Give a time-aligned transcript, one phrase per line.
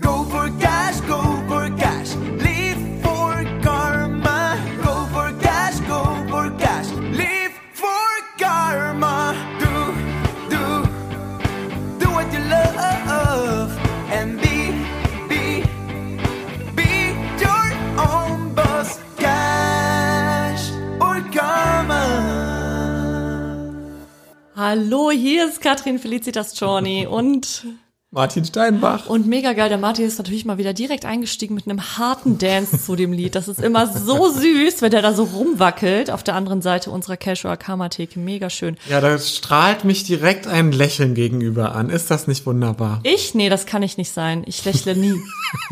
[0.00, 2.16] Go for cash, go for cash.
[2.42, 4.58] Live for karma.
[4.82, 6.90] Go for cash, go for cash.
[7.14, 9.36] Live for karma.
[9.60, 9.94] Do,
[10.50, 10.82] do,
[12.00, 13.70] do what you love.
[14.10, 14.74] And be,
[15.28, 15.62] be,
[16.74, 18.98] be your own boss.
[19.16, 22.02] Cash or karma.
[24.56, 27.64] Hallo, hier ist Katrin Felicitas Czorny und
[28.14, 29.06] Martin Steinbach.
[29.06, 32.80] und mega geil, der Martin ist natürlich mal wieder direkt eingestiegen mit einem harten Dance
[32.80, 33.34] zu dem Lied.
[33.34, 37.16] Das ist immer so süß, wenn der da so rumwackelt auf der anderen Seite unserer
[37.16, 38.20] Casual Karma Theke.
[38.20, 38.76] Mega schön.
[38.88, 41.90] Ja, da strahlt mich direkt ein Lächeln gegenüber an.
[41.90, 43.00] Ist das nicht wunderbar?
[43.02, 43.34] Ich?
[43.34, 44.44] Nee, das kann ich nicht sein.
[44.46, 45.14] Ich lächle nie.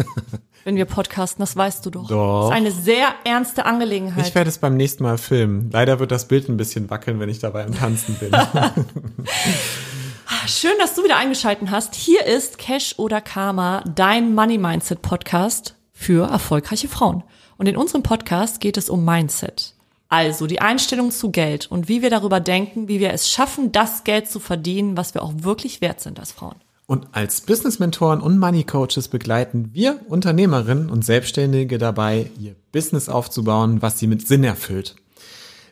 [0.64, 2.08] wenn wir podcasten, das weißt du doch.
[2.08, 2.50] Doch.
[2.50, 4.26] Das ist eine sehr ernste Angelegenheit.
[4.26, 5.70] Ich werde es beim nächsten Mal filmen.
[5.72, 8.32] Leider wird das Bild ein bisschen wackeln, wenn ich dabei im Tanzen bin.
[10.46, 11.94] Schön, dass du wieder eingeschalten hast.
[11.94, 17.22] Hier ist Cash oder Karma, dein Money Mindset Podcast für erfolgreiche Frauen.
[17.58, 19.74] Und in unserem Podcast geht es um Mindset.
[20.08, 24.02] Also die Einstellung zu Geld und wie wir darüber denken, wie wir es schaffen, das
[24.02, 26.56] Geld zu verdienen, was wir auch wirklich wert sind als Frauen.
[26.86, 34.00] Und als Business-Mentoren und Money-Coaches begleiten wir Unternehmerinnen und Selbstständige dabei, ihr Business aufzubauen, was
[34.00, 34.96] sie mit Sinn erfüllt.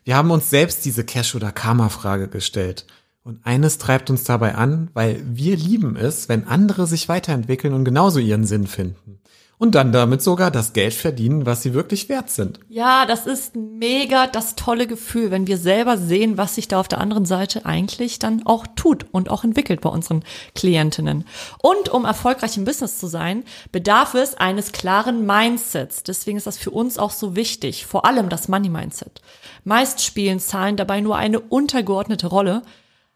[0.05, 2.87] Wir haben uns selbst diese Cash- oder Karma-Frage gestellt.
[3.23, 7.85] Und eines treibt uns dabei an, weil wir lieben es, wenn andere sich weiterentwickeln und
[7.85, 9.21] genauso ihren Sinn finden.
[9.59, 12.61] Und dann damit sogar das Geld verdienen, was sie wirklich wert sind.
[12.71, 16.89] Ja, das ist mega das tolle Gefühl, wenn wir selber sehen, was sich da auf
[16.89, 20.25] der anderen Seite eigentlich dann auch tut und auch entwickelt bei unseren
[20.55, 21.27] Klientinnen.
[21.61, 26.05] Und um erfolgreich im Business zu sein, bedarf es eines klaren Mindsets.
[26.05, 29.21] Deswegen ist das für uns auch so wichtig, vor allem das Money Mindset.
[29.65, 32.63] Meist spielen Zahlen dabei nur eine untergeordnete Rolle.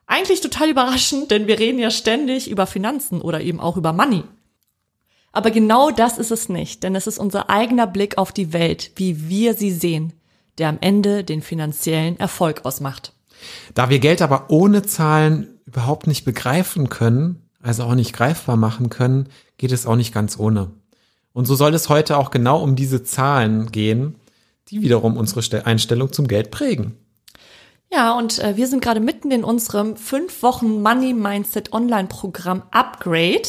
[0.06, 4.22] Eigentlich total überraschend, denn wir reden ja ständig über Finanzen oder eben auch über Money.
[5.32, 8.92] Aber genau das ist es nicht, denn es ist unser eigener Blick auf die Welt,
[8.96, 10.12] wie wir sie sehen,
[10.58, 13.12] der am Ende den finanziellen Erfolg ausmacht.
[13.74, 18.90] Da wir Geld aber ohne Zahlen überhaupt nicht begreifen können, also auch nicht greifbar machen
[18.90, 20.70] können, geht es auch nicht ganz ohne.
[21.32, 24.14] Und so soll es heute auch genau um diese Zahlen gehen,
[24.68, 26.96] die wiederum unsere Ste- Einstellung zum Geld prägen.
[27.94, 33.48] Ja, und äh, wir sind gerade mitten in unserem fünf Wochen Money Mindset Online-Programm Upgrade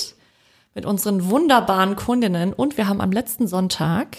[0.75, 4.17] mit unseren wunderbaren Kundinnen und wir haben am letzten Sonntag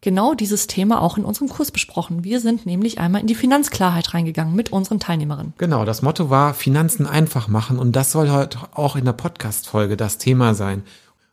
[0.00, 2.24] genau dieses Thema auch in unserem Kurs besprochen.
[2.24, 5.54] Wir sind nämlich einmal in die Finanzklarheit reingegangen mit unseren Teilnehmerinnen.
[5.58, 9.96] Genau, das Motto war Finanzen einfach machen und das soll heute auch in der Podcast-Folge
[9.96, 10.82] das Thema sein.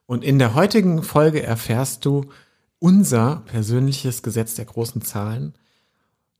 [0.05, 2.25] Und in der heutigen Folge erfährst du
[2.77, 5.55] unser persönliches Gesetz der großen Zahlen,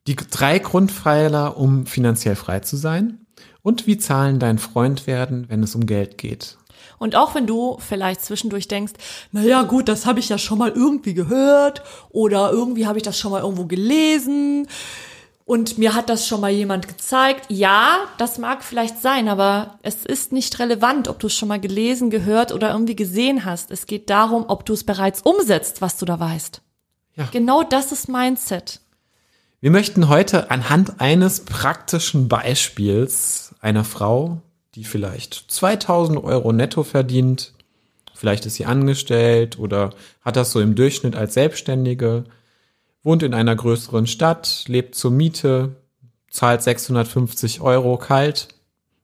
[0.07, 3.25] die drei Grundpfeiler, um finanziell frei zu sein
[3.61, 6.57] und wie Zahlen dein Freund werden, wenn es um Geld geht.
[6.99, 8.93] Und auch wenn du vielleicht zwischendurch denkst,
[9.31, 13.03] na ja, gut, das habe ich ja schon mal irgendwie gehört oder irgendwie habe ich
[13.03, 14.67] das schon mal irgendwo gelesen
[15.45, 17.45] und mir hat das schon mal jemand gezeigt.
[17.49, 21.59] Ja, das mag vielleicht sein, aber es ist nicht relevant, ob du es schon mal
[21.59, 23.69] gelesen, gehört oder irgendwie gesehen hast.
[23.69, 26.61] Es geht darum, ob du es bereits umsetzt, was du da weißt.
[27.15, 27.29] Ja.
[27.31, 28.81] Genau das ist Mindset.
[29.59, 34.43] Wir möchten heute anhand eines praktischen Beispiels einer Frau,
[34.75, 37.53] die vielleicht 2000 Euro netto verdient,
[38.13, 42.25] vielleicht ist sie angestellt oder hat das so im Durchschnitt als Selbstständige,
[43.01, 45.77] wohnt in einer größeren Stadt, lebt zur Miete,
[46.29, 48.49] zahlt 650 Euro kalt,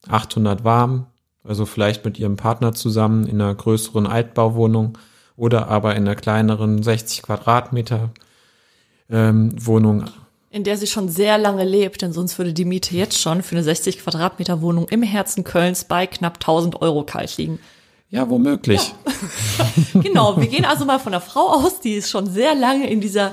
[0.08, 1.08] 800 warm,
[1.44, 5.00] also vielleicht mit ihrem Partner zusammen in einer größeren Altbauwohnung
[5.36, 8.12] oder aber in einer kleineren 60 Quadratmeter
[9.10, 10.06] ähm, Wohnung
[10.54, 13.56] In der sie schon sehr lange lebt, denn sonst würde die Miete jetzt schon für
[13.56, 17.58] eine 60 Quadratmeter Wohnung im Herzen Kölns bei knapp 1000 Euro kalt liegen.
[18.12, 18.94] Ja, womöglich.
[19.94, 23.32] Genau, wir gehen also mal von einer Frau aus, die schon sehr lange in dieser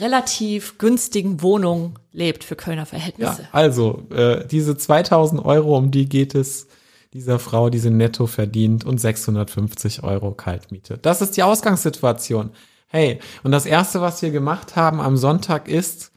[0.00, 3.48] relativ günstigen Wohnung lebt für Kölner Ja, Verhältnisse.
[3.52, 6.66] also äh, diese 2000 Euro, um die geht es
[7.12, 10.96] dieser Frau, die sie netto verdient und 650 Euro Kaltmiete.
[10.96, 12.50] Das ist die Ausgangssituation.
[12.86, 16.12] Hey, und das Erste, was wir gemacht haben am Sonntag ist,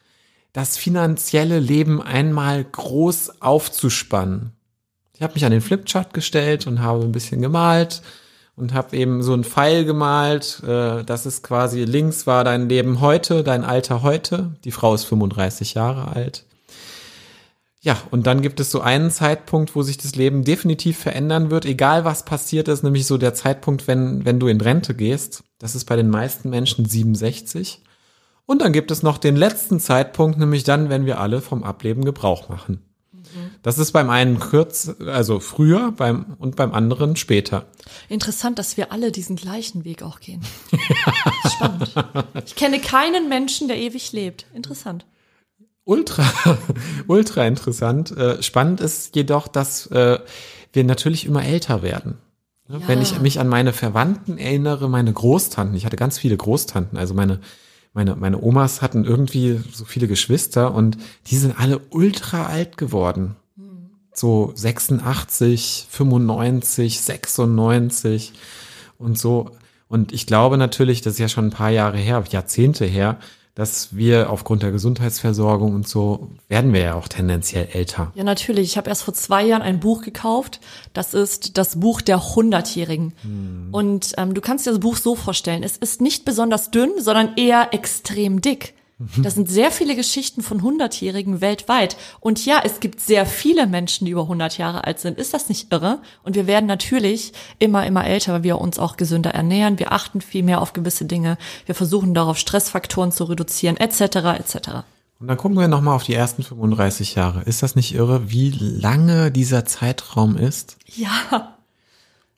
[0.53, 4.53] das finanzielle Leben einmal groß aufzuspannen.
[5.15, 8.01] Ich habe mich an den Flipchart gestellt und habe ein bisschen gemalt
[8.55, 10.61] und habe eben so einen Pfeil gemalt.
[10.63, 14.55] Äh, das ist quasi links war dein Leben heute, dein Alter heute.
[14.63, 16.45] Die Frau ist 35 Jahre alt.
[17.83, 21.65] Ja, und dann gibt es so einen Zeitpunkt, wo sich das Leben definitiv verändern wird,
[21.65, 25.43] egal was passiert ist, nämlich so der Zeitpunkt, wenn, wenn du in Rente gehst.
[25.57, 27.81] Das ist bei den meisten Menschen 67.
[28.51, 32.03] Und dann gibt es noch den letzten Zeitpunkt, nämlich dann, wenn wir alle vom Ableben
[32.03, 32.81] Gebrauch machen.
[33.63, 37.67] Das ist beim einen kurz, also früher beim, und beim anderen später.
[38.09, 40.41] Interessant, dass wir alle diesen gleichen Weg auch gehen.
[41.49, 41.93] Spannend.
[42.45, 44.45] Ich kenne keinen Menschen, der ewig lebt.
[44.53, 45.05] Interessant.
[45.85, 46.29] Ultra,
[47.07, 48.11] ultra interessant.
[48.11, 50.19] Äh, spannend ist jedoch, dass äh,
[50.73, 52.17] wir natürlich immer älter werden.
[52.67, 52.85] Ja.
[52.85, 57.13] Wenn ich mich an meine Verwandten erinnere, meine Großtanten, ich hatte ganz viele Großtanten, also
[57.13, 57.39] meine,
[57.93, 60.97] meine, meine Omas hatten irgendwie so viele Geschwister und
[61.27, 63.35] die sind alle ultra alt geworden.
[64.13, 68.33] So 86, 95, 96
[68.97, 69.51] und so.
[69.87, 73.17] Und ich glaube natürlich, das ist ja schon ein paar Jahre her, Jahrzehnte her,
[73.55, 78.11] dass wir aufgrund der Gesundheitsversorgung und so werden wir ja auch tendenziell älter.
[78.15, 78.71] Ja, natürlich.
[78.71, 80.61] Ich habe erst vor zwei Jahren ein Buch gekauft.
[80.93, 83.13] Das ist das Buch der Hundertjährigen.
[83.71, 85.63] Und ähm, du kannst dir das Buch so vorstellen.
[85.63, 88.73] Es ist nicht besonders dünn, sondern eher extrem dick.
[89.21, 91.97] Das sind sehr viele Geschichten von Hundertjährigen weltweit.
[92.19, 95.17] Und ja, es gibt sehr viele Menschen, die über 100 Jahre alt sind.
[95.17, 95.99] Ist das nicht irre?
[96.23, 99.79] Und wir werden natürlich immer, immer älter, weil wir uns auch gesünder ernähren.
[99.79, 101.37] Wir achten viel mehr auf gewisse Dinge.
[101.65, 104.01] Wir versuchen darauf, Stressfaktoren zu reduzieren, etc.,
[104.39, 104.69] etc.
[105.19, 107.41] Und dann gucken wir nochmal auf die ersten 35 Jahre.
[107.43, 110.77] Ist das nicht irre, wie lange dieser Zeitraum ist?
[110.87, 111.55] Ja,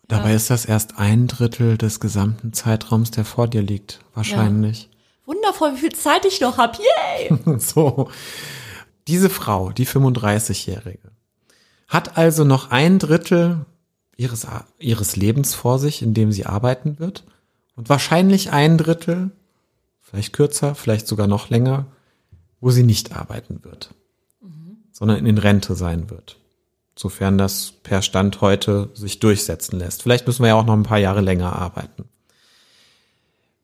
[0.08, 4.00] Dabei ist das erst ein Drittel des gesamten Zeitraums, der vor dir liegt.
[4.14, 4.90] Wahrscheinlich.
[5.26, 6.78] Wundervoll, wie viel Zeit ich noch hab.
[6.78, 7.38] Yay!
[7.60, 8.10] So.
[9.08, 11.12] Diese Frau, die 35-Jährige,
[11.88, 13.66] hat also noch ein Drittel
[14.16, 14.48] ihres,
[14.80, 17.24] ihres Lebens vor sich, in dem sie arbeiten wird.
[17.76, 19.32] Und wahrscheinlich ein Drittel,
[20.00, 21.88] vielleicht kürzer, vielleicht sogar noch länger,
[22.62, 23.94] wo sie nicht arbeiten wird,
[24.92, 26.38] sondern in Rente sein wird.
[26.96, 30.04] Sofern das per Stand heute sich durchsetzen lässt.
[30.04, 32.06] Vielleicht müssen wir ja auch noch ein paar Jahre länger arbeiten.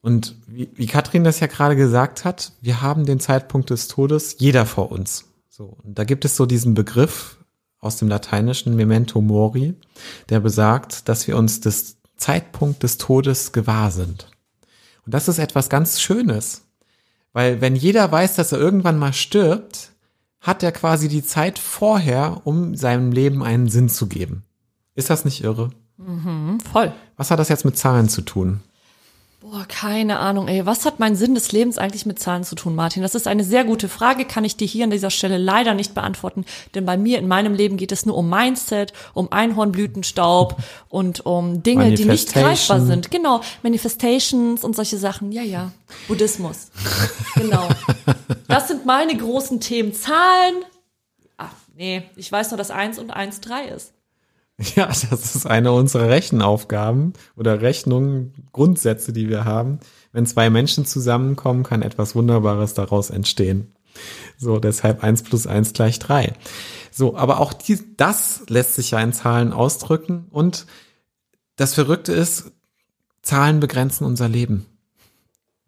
[0.01, 4.35] Und wie, wie Katrin das ja gerade gesagt hat, wir haben den Zeitpunkt des Todes,
[4.39, 5.25] jeder vor uns.
[5.49, 7.37] So, und da gibt es so diesen Begriff
[7.79, 9.75] aus dem Lateinischen Memento Mori,
[10.29, 14.27] der besagt, dass wir uns des Zeitpunkt des Todes gewahr sind.
[15.05, 16.63] Und das ist etwas ganz Schönes.
[17.33, 19.91] Weil wenn jeder weiß, dass er irgendwann mal stirbt,
[20.41, 24.43] hat er quasi die Zeit vorher, um seinem Leben einen Sinn zu geben.
[24.95, 25.71] Ist das nicht irre?
[26.71, 26.93] Voll.
[27.17, 28.61] Was hat das jetzt mit Zahlen zu tun?
[29.51, 30.67] Boah, keine Ahnung, ey.
[30.67, 33.01] Was hat mein Sinn des Lebens eigentlich mit Zahlen zu tun, Martin?
[33.01, 35.95] Das ist eine sehr gute Frage, kann ich dir hier an dieser Stelle leider nicht
[35.95, 36.45] beantworten.
[36.75, 40.57] Denn bei mir in meinem Leben geht es nur um Mindset, um Einhornblütenstaub
[40.89, 43.09] und um Dinge, die nicht greifbar sind.
[43.09, 45.31] Genau, Manifestations und solche Sachen.
[45.31, 45.71] Ja, ja.
[46.07, 46.69] Buddhismus.
[47.35, 47.69] genau.
[48.47, 49.93] Das sind meine großen Themen.
[49.93, 50.63] Zahlen.
[51.37, 52.03] Ach, nee.
[52.15, 53.93] Ich weiß nur, dass eins und eins drei ist.
[54.75, 59.79] Ja, das ist eine unserer Rechenaufgaben oder Rechnungen, Grundsätze, die wir haben.
[60.11, 63.73] Wenn zwei Menschen zusammenkommen, kann etwas Wunderbares daraus entstehen.
[64.37, 66.33] So, deshalb eins plus eins gleich drei.
[66.91, 70.27] So, aber auch die, das lässt sich ja in Zahlen ausdrücken.
[70.29, 70.65] Und
[71.55, 72.51] das Verrückte ist,
[73.21, 74.65] Zahlen begrenzen unser Leben.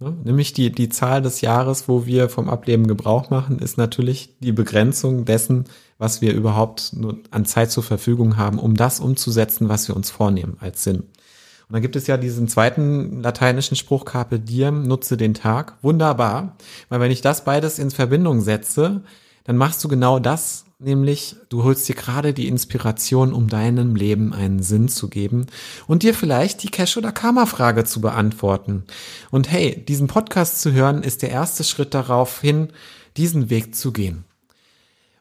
[0.02, 0.18] Ne?
[0.24, 4.52] Nämlich die, die Zahl des Jahres, wo wir vom Ableben Gebrauch machen, ist natürlich die
[4.52, 5.66] Begrenzung dessen,
[5.98, 6.96] was wir überhaupt
[7.30, 10.98] an Zeit zur Verfügung haben, um das umzusetzen, was wir uns vornehmen als Sinn.
[10.98, 15.78] Und dann gibt es ja diesen zweiten lateinischen Spruch, Carpe Diem, nutze den Tag.
[15.82, 16.58] Wunderbar.
[16.90, 19.04] Weil wenn ich das beides in Verbindung setze,
[19.46, 24.34] dann machst du genau das, nämlich du holst dir gerade die Inspiration, um deinem Leben
[24.34, 25.48] einen Sinn zu geben
[25.88, 28.84] und dir vielleicht die Cash- oder Karma-Frage zu beantworten.
[29.30, 32.70] Und hey, diesen Podcast zu hören, ist der erste Schritt darauf hin,
[33.18, 34.26] diesen Weg zu gehen.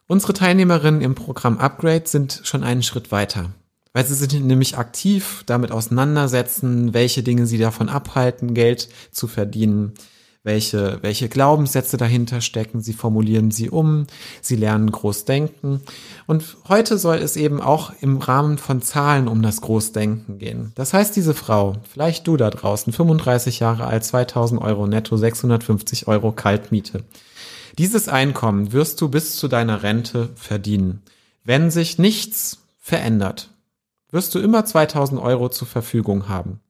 [0.07, 3.51] Unsere Teilnehmerinnen im Programm Upgrade sind schon einen Schritt weiter,
[3.93, 9.93] weil sie sich nämlich aktiv damit auseinandersetzen, welche Dinge sie davon abhalten, Geld zu verdienen,
[10.43, 14.07] welche, welche Glaubenssätze dahinter stecken, sie formulieren sie um,
[14.41, 15.83] sie lernen Großdenken.
[16.27, 20.73] Und heute soll es eben auch im Rahmen von Zahlen um das Großdenken gehen.
[20.77, 26.09] Das heißt, diese Frau, vielleicht du da draußen, 35 Jahre alt, 2000 Euro netto, 650
[26.09, 27.05] Euro Kaltmiete.
[27.77, 31.03] Dieses Einkommen wirst du bis zu deiner Rente verdienen.
[31.45, 33.51] Wenn sich nichts verändert,
[34.11, 36.61] wirst du immer 2000 Euro zur Verfügung haben.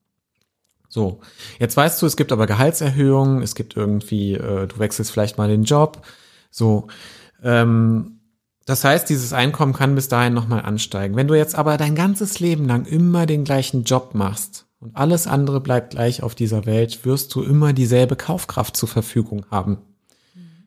[0.91, 1.21] So,
[1.57, 5.47] jetzt weißt du, es gibt aber Gehaltserhöhungen, es gibt irgendwie, äh, du wechselst vielleicht mal
[5.47, 6.05] den Job.
[6.49, 6.87] So,
[7.41, 8.19] ähm,
[8.65, 11.15] das heißt, dieses Einkommen kann bis dahin nochmal ansteigen.
[11.15, 15.27] Wenn du jetzt aber dein ganzes Leben lang immer den gleichen Job machst und alles
[15.27, 19.77] andere bleibt gleich auf dieser Welt, wirst du immer dieselbe Kaufkraft zur Verfügung haben.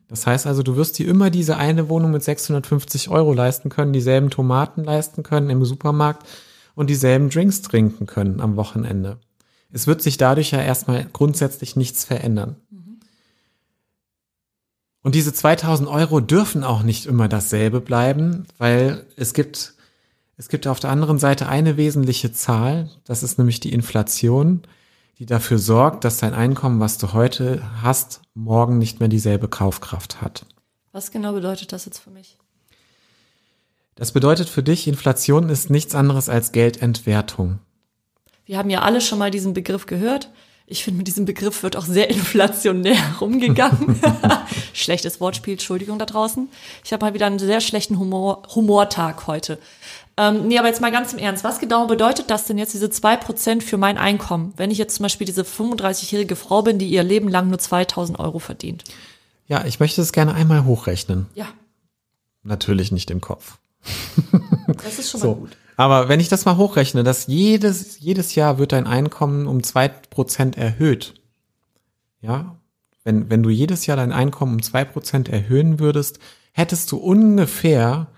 [0.09, 3.93] Das heißt also, du wirst dir immer diese eine Wohnung mit 650 Euro leisten können,
[3.93, 6.27] dieselben Tomaten leisten können im Supermarkt
[6.75, 9.19] und dieselben Drinks trinken können am Wochenende.
[9.75, 12.55] Es wird sich dadurch ja erstmal grundsätzlich nichts verändern.
[15.03, 19.75] Und diese 2000 Euro dürfen auch nicht immer dasselbe bleiben, weil es gibt,
[20.37, 24.63] es gibt auf der anderen Seite eine wesentliche Zahl, das ist nämlich die Inflation,
[25.19, 30.23] die dafür sorgt, dass dein Einkommen, was du heute hast, morgen nicht mehr dieselbe Kaufkraft
[30.23, 30.47] hat.
[30.93, 32.39] Was genau bedeutet das jetzt für mich?
[33.97, 37.59] Das bedeutet für dich, Inflation ist nichts anderes als Geldentwertung.
[38.47, 40.31] Wir haben ja alle schon mal diesen Begriff gehört.
[40.67, 44.01] Ich finde, mit diesem Begriff wird auch sehr inflationär rumgegangen.
[44.73, 46.49] Schlechtes Wortspiel, Entschuldigung da draußen.
[46.85, 49.59] Ich habe mal wieder einen sehr schlechten Humor, Humortag heute.
[50.17, 51.45] Ähm, nee, aber jetzt mal ganz im Ernst.
[51.45, 54.97] Was genau bedeutet das denn jetzt, diese zwei Prozent für mein Einkommen, wenn ich jetzt
[54.97, 58.85] zum Beispiel diese 35-jährige Frau bin, die ihr Leben lang nur 2000 Euro verdient?
[59.49, 61.27] Ja, ich möchte es gerne einmal hochrechnen.
[61.35, 61.49] Ja,
[62.45, 63.57] Natürlich nicht im Kopf.
[64.83, 65.35] Das ist schon mal So.
[65.37, 65.57] gut.
[65.77, 69.89] Aber wenn ich das mal hochrechne, dass jedes, jedes Jahr wird dein Einkommen um zwei
[69.89, 71.15] Prozent erhöht.
[72.21, 72.57] Ja,
[73.03, 76.21] wenn, wenn du jedes Jahr dein Einkommen um zwei Prozent erhöhen würdest,
[76.53, 78.09] hättest du ungefähr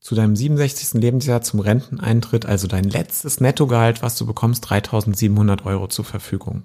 [0.00, 1.00] zu deinem 67.
[1.00, 6.64] Lebensjahr zum Renteneintritt, also dein letztes Nettogehalt, was du bekommst, 3700 Euro zur Verfügung.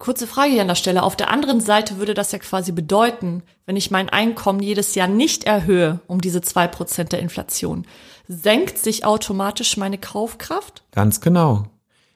[0.00, 1.02] Kurze Frage hier an der Stelle.
[1.02, 5.08] Auf der anderen Seite würde das ja quasi bedeuten, wenn ich mein Einkommen jedes Jahr
[5.08, 7.86] nicht erhöhe um diese zwei Prozent der Inflation,
[8.26, 10.84] senkt sich automatisch meine Kaufkraft?
[10.92, 11.64] Ganz genau.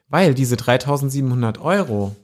[0.09, 2.17] Weil diese 3700 Euro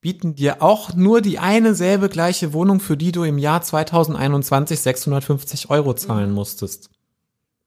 [0.00, 4.80] bieten dir auch nur die eine selbe gleiche Wohnung, für die du im Jahr 2021
[4.80, 6.88] 650 Euro zahlen musstest.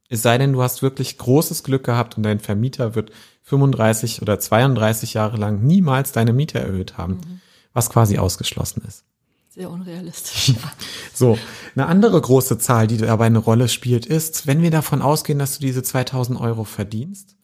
[0.10, 3.12] Es sei denn, du hast wirklich großes Glück gehabt und dein Vermieter wird
[3.44, 7.42] 35 oder 32 Jahre lang niemals deine Miete erhöht haben,
[7.74, 9.04] was quasi ausgeschlossen ist.
[9.50, 10.50] Sehr unrealistisch.
[10.56, 10.72] Ja.
[11.14, 11.38] So,
[11.76, 15.58] eine andere große Zahl, die dabei eine Rolle spielt, ist, wenn wir davon ausgehen, dass
[15.58, 17.36] du diese 2000 Euro verdienst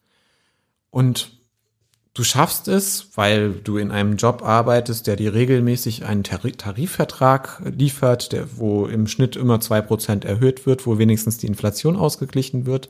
[0.90, 1.32] und
[2.14, 7.60] du schaffst es, weil du in einem Job arbeitest, der dir regelmäßig einen Tari- Tarifvertrag
[7.76, 12.66] liefert, der, wo im Schnitt immer zwei Prozent erhöht wird, wo wenigstens die Inflation ausgeglichen
[12.66, 12.88] wird,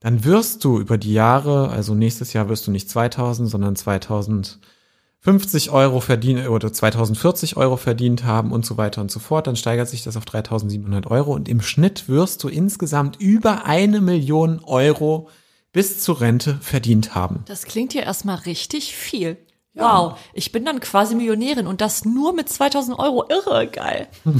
[0.00, 5.70] dann wirst du über die Jahre, also nächstes Jahr wirst du nicht 2000, sondern 2050
[5.70, 9.46] Euro verdienen oder 2040 Euro verdient haben und so weiter und so fort.
[9.46, 14.00] Dann steigert sich das auf 3700 Euro und im Schnitt wirst du insgesamt über eine
[14.00, 15.28] Million Euro
[15.72, 17.44] bis zur Rente verdient haben.
[17.46, 19.38] Das klingt ja erstmal richtig viel.
[19.74, 23.24] Wow, ich bin dann quasi Millionärin und das nur mit 2000 Euro.
[23.28, 24.08] Irre, geil.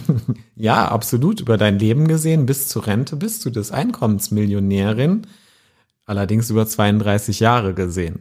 [0.55, 1.41] Ja, absolut.
[1.41, 5.27] Über dein Leben gesehen, bis zur Rente bist du des Einkommensmillionärin.
[6.07, 8.21] Allerdings über 32 Jahre gesehen.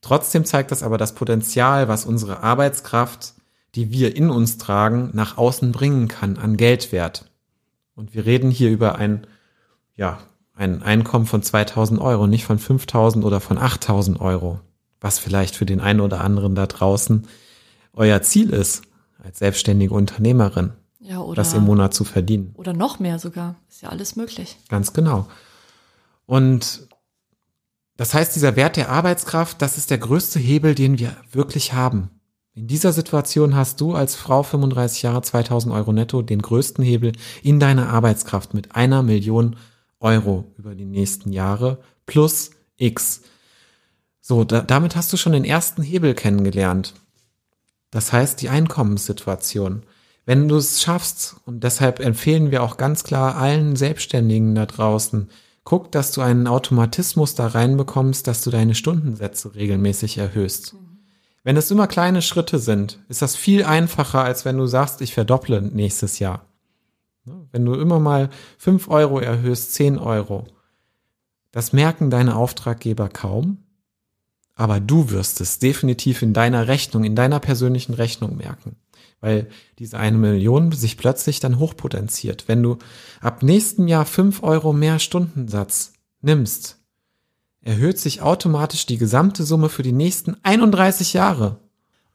[0.00, 3.34] Trotzdem zeigt das aber das Potenzial, was unsere Arbeitskraft,
[3.74, 7.30] die wir in uns tragen, nach außen bringen kann an Geldwert.
[7.94, 9.26] Und wir reden hier über ein,
[9.94, 10.18] ja,
[10.54, 14.60] ein Einkommen von 2000 Euro, nicht von 5000 oder von 8000 Euro.
[15.00, 17.26] Was vielleicht für den einen oder anderen da draußen
[17.92, 18.82] euer Ziel ist,
[19.22, 22.52] als selbstständige Unternehmerin Ja, oder, das im Monat zu verdienen.
[22.54, 23.56] oder noch mehr sogar.
[23.68, 24.56] Ist ja alles möglich.
[24.68, 25.26] Ganz genau.
[26.26, 26.88] Und
[27.96, 32.10] das heißt, dieser Wert der Arbeitskraft, das ist der größte Hebel, den wir wirklich haben.
[32.54, 37.12] In dieser Situation hast du als Frau 35 Jahre 2000 Euro netto den größten Hebel
[37.42, 43.22] in deiner Arbeitskraft mit einer Million Euro über die nächsten Jahre plus X.
[44.20, 46.94] So, da, damit hast du schon den ersten Hebel kennengelernt.
[47.90, 49.84] Das heißt, die Einkommenssituation.
[50.26, 55.28] Wenn du es schaffst, und deshalb empfehlen wir auch ganz klar allen Selbstständigen da draußen,
[55.64, 60.74] guck, dass du einen Automatismus da reinbekommst, dass du deine Stundensätze regelmäßig erhöhst.
[61.42, 65.12] Wenn es immer kleine Schritte sind, ist das viel einfacher, als wenn du sagst, ich
[65.12, 66.46] verdopple nächstes Jahr.
[67.24, 67.48] Ne?
[67.52, 70.46] Wenn du immer mal fünf Euro erhöhst, zehn Euro,
[71.50, 73.58] das merken deine Auftraggeber kaum,
[74.54, 78.76] aber du wirst es definitiv in deiner Rechnung, in deiner persönlichen Rechnung merken,
[79.20, 82.46] weil diese eine Million sich plötzlich dann hochpotenziert.
[82.46, 82.78] Wenn du
[83.20, 86.78] ab nächstem Jahr fünf Euro mehr Stundensatz nimmst,
[87.62, 91.60] erhöht sich automatisch die gesamte Summe für die nächsten 31 Jahre.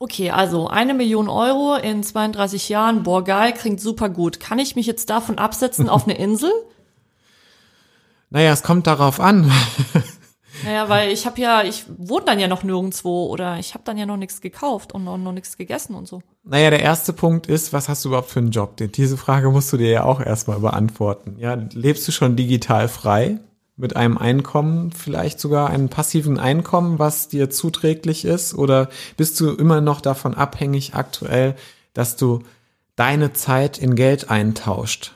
[0.01, 4.39] Okay, also eine Million Euro in 32 Jahren, boah, geil, klingt super gut.
[4.39, 6.51] Kann ich mich jetzt davon absetzen auf eine Insel?
[8.31, 9.51] Naja, es kommt darauf an.
[10.63, 13.97] Naja, weil ich habe ja, ich wohne dann ja noch nirgendwo oder ich habe dann
[13.97, 16.21] ja noch nichts gekauft und noch, noch nichts gegessen und so.
[16.43, 18.75] Naja, der erste Punkt ist, was hast du überhaupt für einen Job?
[18.77, 21.37] Diese Frage musst du dir ja auch erstmal beantworten.
[21.39, 23.39] Ja, lebst du schon digital frei?
[23.79, 28.53] Mit einem Einkommen, vielleicht sogar einem passiven Einkommen, was dir zuträglich ist?
[28.53, 31.55] Oder bist du immer noch davon abhängig aktuell,
[31.93, 32.39] dass du
[32.97, 35.13] deine Zeit in Geld eintauscht?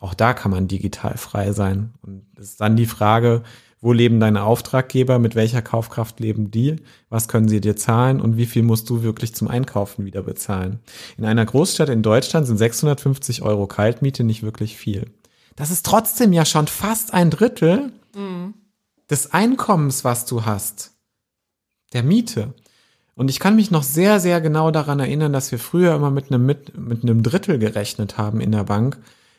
[0.00, 1.94] Auch da kann man digital frei sein.
[2.02, 3.44] Und es ist dann die Frage,
[3.84, 5.18] Wo leben deine Auftraggeber?
[5.18, 6.76] Mit welcher Kaufkraft leben die?
[7.10, 8.20] Was können sie dir zahlen?
[8.20, 10.78] Und wie viel musst du wirklich zum Einkaufen wieder bezahlen?
[11.18, 15.10] In einer Großstadt in Deutschland sind 650 Euro Kaltmiete nicht wirklich viel.
[15.56, 17.92] Das ist trotzdem ja schon fast ein Drittel
[19.10, 20.92] des Einkommens, was du hast.
[21.92, 22.54] Der Miete.
[23.14, 26.32] Und ich kann mich noch sehr, sehr genau daran erinnern, dass wir früher immer mit
[26.32, 28.98] einem, mit, mit einem Drittel gerechnet haben in der Bank,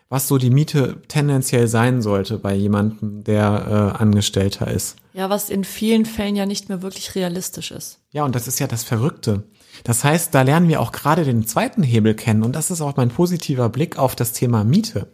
[0.09, 4.97] was so die Miete tendenziell sein sollte bei jemandem, der äh, Angestellter ist.
[5.13, 7.99] Ja, was in vielen Fällen ja nicht mehr wirklich realistisch ist.
[8.11, 9.43] Ja, und das ist ja das Verrückte.
[9.83, 12.95] Das heißt, da lernen wir auch gerade den zweiten Hebel kennen und das ist auch
[12.95, 15.07] mein positiver Blick auf das Thema Miete.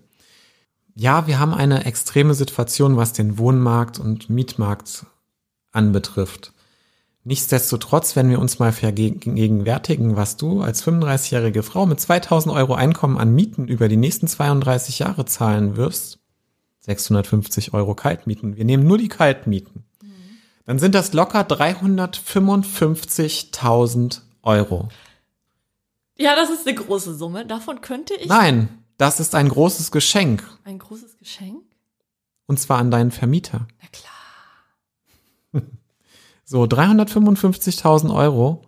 [1.00, 5.06] Ja, wir haben eine extreme Situation, was den Wohnmarkt und Mietmarkt
[5.72, 6.52] anbetrifft.
[7.24, 13.18] Nichtsdestotrotz, wenn wir uns mal vergegenwärtigen, was du als 35-jährige Frau mit 2000 Euro Einkommen
[13.18, 16.20] an Mieten über die nächsten 32 Jahre zahlen wirst,
[16.82, 19.86] 650 Euro Kaltmieten, wir nehmen nur die Kaltmieten,
[20.66, 24.90] dann sind das locker 355.000 Euro.
[26.18, 27.46] Ja, das ist eine große Summe.
[27.46, 30.44] Davon könnte ich Nein, das ist ein großes Geschenk.
[30.66, 31.64] ein großes Geschenk.
[32.46, 33.68] Und zwar an deinen Vermieter.
[33.82, 35.64] Na klar.
[36.46, 38.64] So, 355.000 Euro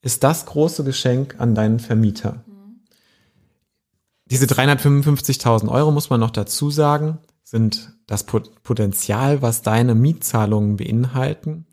[0.00, 2.44] ist das große Geschenk an deinen Vermieter.
[4.26, 10.76] Diese 355.000 Euro, muss man noch dazu sagen, sind das Pot- Potenzial, was deine Mietzahlungen
[10.76, 11.66] beinhalten,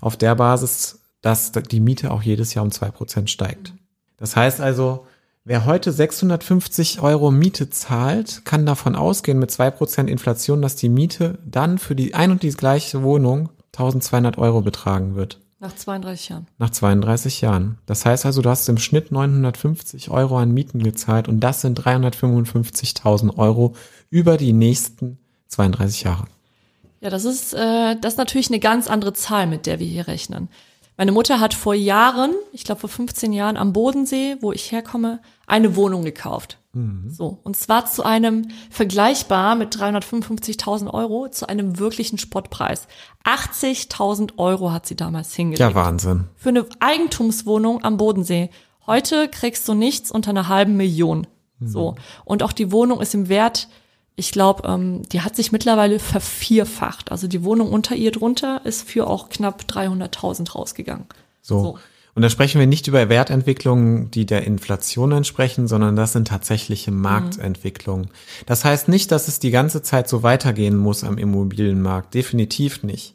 [0.00, 3.74] auf der Basis, dass die Miete auch jedes Jahr um zwei Prozent steigt.
[4.16, 5.08] Das heißt also,
[5.44, 10.88] wer heute 650 Euro Miete zahlt, kann davon ausgehen mit zwei Prozent Inflation, dass die
[10.88, 15.40] Miete dann für die ein und die gleiche Wohnung 1200 Euro betragen wird.
[15.60, 16.46] Nach 32 Jahren.
[16.58, 17.78] Nach 32 Jahren.
[17.86, 21.80] Das heißt also, du hast im Schnitt 950 Euro an Mieten gezahlt und das sind
[21.80, 23.74] 355.000 Euro
[24.10, 26.24] über die nächsten 32 Jahre.
[27.00, 30.06] Ja, das ist, äh, das ist natürlich eine ganz andere Zahl, mit der wir hier
[30.06, 30.48] rechnen.
[30.96, 35.20] Meine Mutter hat vor Jahren, ich glaube vor 15 Jahren am Bodensee, wo ich herkomme,
[35.46, 36.58] eine Wohnung gekauft.
[37.08, 37.38] So.
[37.44, 42.88] Und zwar zu einem vergleichbar mit 355.000 Euro zu einem wirklichen Spottpreis.
[43.24, 45.60] 80.000 Euro hat sie damals hingelegt.
[45.60, 46.24] Ja, Wahnsinn.
[46.34, 48.50] Für eine Eigentumswohnung am Bodensee.
[48.86, 51.28] Heute kriegst du nichts unter einer halben Million.
[51.60, 51.94] So.
[52.24, 53.68] Und auch die Wohnung ist im Wert,
[54.16, 57.10] ich glaube, ähm, die hat sich mittlerweile vervierfacht.
[57.10, 61.06] Also die Wohnung unter ihr drunter ist für auch knapp 300.000 rausgegangen.
[61.40, 61.62] So.
[61.62, 61.78] So.
[62.14, 66.92] Und da sprechen wir nicht über Wertentwicklungen, die der Inflation entsprechen, sondern das sind tatsächliche
[66.92, 68.08] Marktentwicklungen.
[68.46, 72.14] Das heißt nicht, dass es die ganze Zeit so weitergehen muss am Immobilienmarkt.
[72.14, 73.14] Definitiv nicht.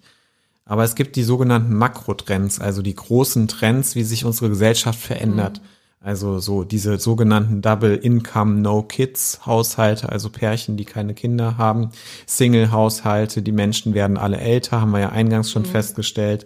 [0.65, 5.61] Aber es gibt die sogenannten Makrotrends, also die großen Trends, wie sich unsere Gesellschaft verändert.
[6.01, 11.89] Also so diese sogenannten Double Income No Kids Haushalte, also Pärchen, die keine Kinder haben,
[12.25, 16.45] Single Haushalte, die Menschen werden alle älter, haben wir ja eingangs schon festgestellt.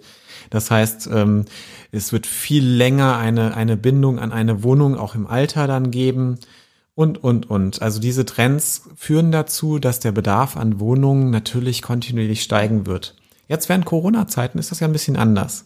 [0.50, 1.44] Das heißt, ähm,
[1.92, 6.38] es wird viel länger eine, eine Bindung an eine Wohnung auch im Alter dann geben.
[6.94, 7.82] Und, und, und.
[7.82, 13.16] Also diese Trends führen dazu, dass der Bedarf an Wohnungen natürlich kontinuierlich steigen wird.
[13.48, 15.64] Jetzt während Corona-Zeiten ist das ja ein bisschen anders.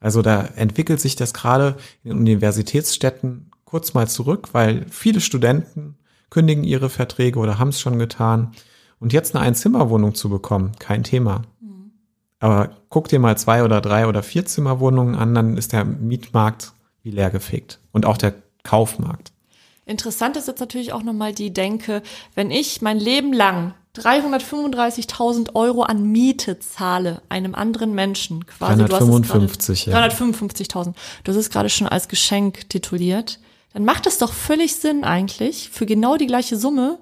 [0.00, 5.96] Also da entwickelt sich das gerade in Universitätsstädten kurz mal zurück, weil viele Studenten
[6.30, 8.52] kündigen ihre Verträge oder haben es schon getan.
[8.98, 11.42] Und jetzt eine Einzimmerwohnung zu bekommen, kein Thema.
[12.46, 16.74] Aber guck dir mal zwei oder drei oder vier Zimmerwohnungen an, dann ist der Mietmarkt
[17.02, 17.80] wie leergefegt.
[17.90, 19.32] Und auch der Kaufmarkt.
[19.84, 22.02] Interessant ist jetzt natürlich auch nochmal die Denke,
[22.36, 28.84] wenn ich mein Leben lang 335.000 Euro an Miete zahle, einem anderen Menschen, quasi.
[28.84, 30.00] 355, du ja.
[30.00, 30.94] hast es gerade, 355.000.
[31.24, 33.40] Du hast es gerade schon als Geschenk tituliert.
[33.72, 37.00] Dann macht es doch völlig Sinn eigentlich, für genau die gleiche Summe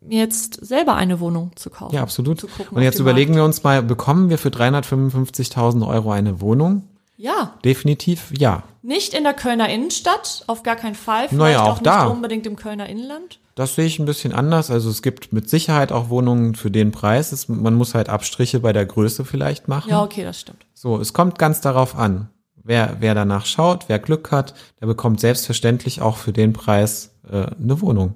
[0.00, 1.94] mir jetzt selber eine Wohnung zu kaufen.
[1.94, 2.40] Ja, absolut.
[2.42, 3.40] Gucken Und jetzt überlegen Markt.
[3.40, 6.84] wir uns mal, bekommen wir für 355.000 Euro eine Wohnung?
[7.16, 8.62] Ja, Definitiv ja.
[8.80, 11.28] nicht in der Kölner Innenstadt, auf gar keinen Fall.
[11.28, 12.06] Vielleicht Naja, auch auch nicht da.
[12.06, 13.38] unbedingt im Kölner Inland.
[13.56, 14.70] Das sehe ich ein bisschen anders.
[14.70, 17.46] Also es gibt mit Sicherheit auch Wohnungen für den Preis.
[17.48, 19.90] Man muss halt Abstriche bei der Größe vielleicht machen.
[19.90, 20.64] Ja, okay, das stimmt.
[20.72, 22.30] So, es kommt ganz darauf an.
[22.62, 27.48] Wer, wer danach schaut, wer Glück hat, der bekommt selbstverständlich auch für den Preis äh,
[27.62, 28.14] eine Wohnung.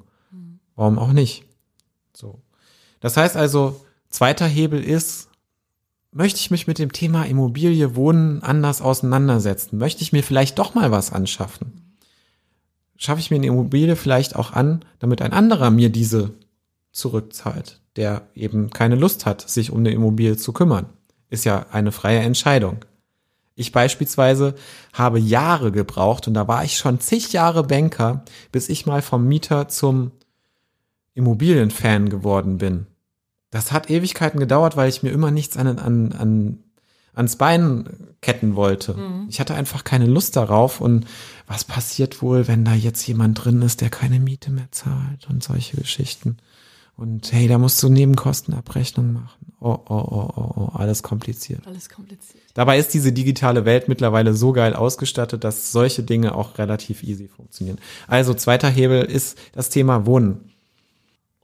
[0.77, 1.45] Warum auch nicht?
[2.17, 2.41] So.
[3.01, 5.29] Das heißt also, zweiter Hebel ist,
[6.13, 9.79] möchte ich mich mit dem Thema Immobilie, Wohnen anders auseinandersetzen?
[9.79, 11.97] Möchte ich mir vielleicht doch mal was anschaffen?
[12.97, 16.31] Schaffe ich mir eine Immobilie vielleicht auch an, damit ein anderer mir diese
[16.93, 20.87] zurückzahlt, der eben keine Lust hat, sich um eine Immobilie zu kümmern?
[21.29, 22.85] Ist ja eine freie Entscheidung.
[23.57, 24.55] Ich beispielsweise
[24.93, 29.27] habe Jahre gebraucht und da war ich schon zig Jahre Banker, bis ich mal vom
[29.27, 30.13] Mieter zum
[31.15, 32.87] Immobilienfan geworden bin.
[33.51, 36.59] Das hat Ewigkeiten gedauert, weil ich mir immer nichts an, an, an,
[37.15, 37.89] ans Bein
[38.21, 38.97] ketten wollte.
[39.29, 40.81] Ich hatte einfach keine Lust darauf.
[40.81, 41.07] Und
[41.47, 45.43] was passiert wohl, wenn da jetzt jemand drin ist, der keine Miete mehr zahlt und
[45.43, 46.39] solche Geschichten?
[46.97, 49.53] Und hey, da musst du Nebenkostenabrechnung machen.
[49.61, 51.67] Oh, oh, oh, oh, oh, alles kompliziert.
[51.67, 52.45] Alles kompliziert.
[52.55, 57.27] Dabei ist diese digitale Welt mittlerweile so geil ausgestattet, dass solche Dinge auch relativ easy
[57.27, 57.79] funktionieren.
[58.07, 60.54] Also zweiter Hebel ist das Thema Wohnen.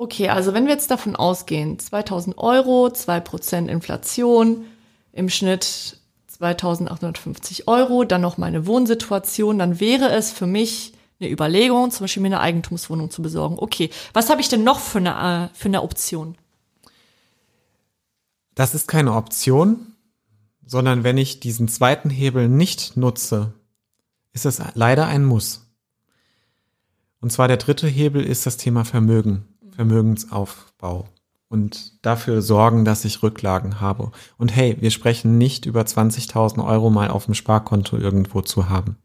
[0.00, 4.64] Okay, also wenn wir jetzt davon ausgehen, 2000 Euro, 2% Inflation,
[5.12, 11.90] im Schnitt 2850 Euro, dann noch meine Wohnsituation, dann wäre es für mich eine Überlegung,
[11.90, 13.58] zum Beispiel mir eine Eigentumswohnung zu besorgen.
[13.58, 16.34] Okay, was habe ich denn noch für eine, äh, für eine Option?
[18.54, 19.96] Das ist keine Option,
[20.64, 23.52] sondern wenn ich diesen zweiten Hebel nicht nutze,
[24.32, 25.70] ist es leider ein Muss.
[27.20, 29.49] Und zwar der dritte Hebel ist das Thema Vermögen,
[29.80, 31.08] Vermögensaufbau
[31.48, 34.12] und dafür sorgen, dass ich Rücklagen habe.
[34.36, 38.98] Und hey, wir sprechen nicht über 20.000 Euro mal auf dem Sparkonto irgendwo zu haben.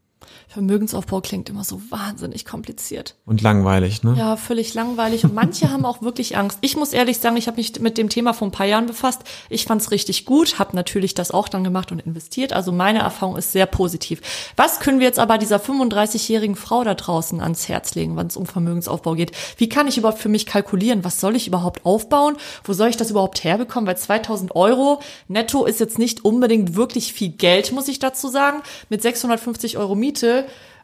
[0.48, 3.16] Vermögensaufbau klingt immer so wahnsinnig kompliziert.
[3.26, 4.16] Und langweilig, ne?
[4.18, 5.24] Ja, völlig langweilig.
[5.24, 6.60] Und manche haben auch wirklich Angst.
[6.62, 9.22] Ich muss ehrlich sagen, ich habe mich mit dem Thema vor ein paar Jahren befasst.
[9.50, 12.54] Ich fand es richtig gut, habe natürlich das auch dann gemacht und investiert.
[12.54, 14.22] Also meine Erfahrung ist sehr positiv.
[14.56, 18.38] Was können wir jetzt aber dieser 35-jährigen Frau da draußen ans Herz legen, wenn es
[18.38, 19.32] um Vermögensaufbau geht?
[19.58, 21.04] Wie kann ich überhaupt für mich kalkulieren?
[21.04, 22.38] Was soll ich überhaupt aufbauen?
[22.64, 23.88] Wo soll ich das überhaupt herbekommen?
[23.88, 28.62] Weil 2000 Euro netto ist jetzt nicht unbedingt wirklich viel Geld, muss ich dazu sagen.
[28.90, 30.15] Mit 650 Euro Miete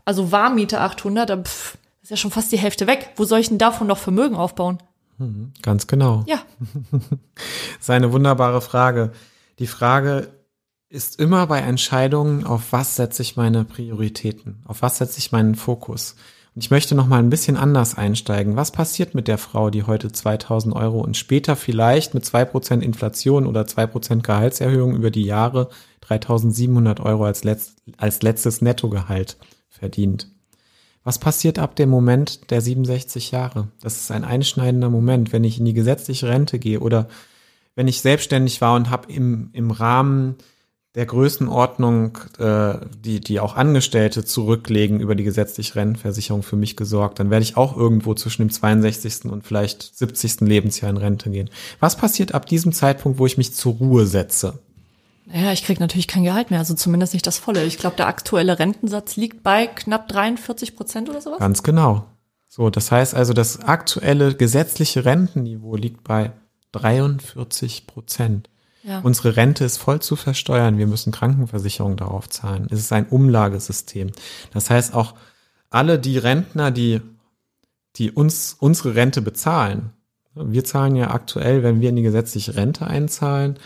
[0.05, 3.11] also Warmmiete 800, da pff, ist ja schon fast die Hälfte weg.
[3.15, 4.79] Wo soll ich denn davon noch Vermögen aufbauen?
[5.61, 6.23] Ganz genau.
[6.27, 6.41] Ja,
[6.91, 9.11] Das ist eine wunderbare Frage.
[9.59, 10.29] Die Frage
[10.89, 14.63] ist immer bei Entscheidungen, auf was setze ich meine Prioritäten?
[14.65, 16.15] Auf was setze ich meinen Fokus?
[16.53, 18.57] Und ich möchte noch mal ein bisschen anders einsteigen.
[18.57, 23.47] Was passiert mit der Frau, die heute 2000 Euro und später vielleicht mit 2% Inflation
[23.47, 25.69] oder 2% Gehaltserhöhung über die Jahre
[26.17, 29.37] 3700 Euro als, letzt, als letztes Nettogehalt
[29.69, 30.29] verdient?
[31.03, 33.69] Was passiert ab dem Moment der 67 Jahre?
[33.81, 37.07] Das ist ein einschneidender Moment, wenn ich in die gesetzliche Rente gehe oder
[37.75, 40.35] wenn ich selbstständig war und habe im, im Rahmen
[40.93, 47.19] der Größenordnung, äh, die, die auch Angestellte zurücklegen über die gesetzliche Rentenversicherung für mich gesorgt,
[47.19, 49.25] dann werde ich auch irgendwo zwischen dem 62.
[49.31, 50.41] und vielleicht 70.
[50.41, 51.49] Lebensjahr in Rente gehen.
[51.79, 54.59] Was passiert ab diesem Zeitpunkt, wo ich mich zur Ruhe setze?
[55.25, 57.63] Ja, ich krieg natürlich kein Gehalt mehr, also zumindest nicht das volle.
[57.65, 61.39] Ich glaube, der aktuelle Rentensatz liegt bei knapp 43 Prozent oder sowas.
[61.39, 62.05] Ganz genau.
[62.47, 66.31] So, das heißt also, das aktuelle gesetzliche Rentenniveau liegt bei
[66.73, 68.49] 43 Prozent.
[68.83, 68.99] Ja.
[69.01, 70.77] Unsere Rente ist voll zu versteuern.
[70.77, 72.67] Wir müssen Krankenversicherung darauf zahlen.
[72.71, 74.11] Es ist ein Umlagesystem.
[74.53, 75.13] Das heißt auch
[75.69, 76.99] alle die Rentner, die,
[77.95, 79.91] die uns unsere Rente bezahlen.
[80.33, 83.59] Wir zahlen ja aktuell, wenn wir in die gesetzliche Rente einzahlen,